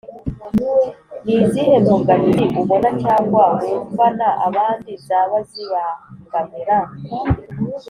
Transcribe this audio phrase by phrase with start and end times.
[1.23, 6.77] ni izihe mbogamizi ubona cyangwa wumvana abandi zaba zibangamira